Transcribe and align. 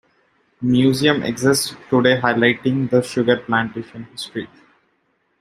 A 0.59 0.65
museum 0.65 1.21
exists 1.21 1.75
today 1.91 2.19
highlighting 2.19 2.89
the 2.89 3.03
sugar 3.03 3.37
plantation 3.37 4.05
history. 4.11 4.47